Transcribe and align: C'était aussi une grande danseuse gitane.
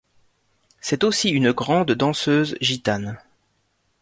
C'était 0.79 1.05
aussi 1.05 1.29
une 1.29 1.51
grande 1.51 1.91
danseuse 1.91 2.57
gitane. 2.59 3.19